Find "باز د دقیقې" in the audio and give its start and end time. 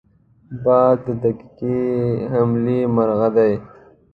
0.63-1.79